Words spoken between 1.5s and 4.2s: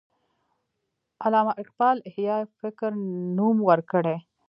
اقبال احیای فکر نوم ورکړی.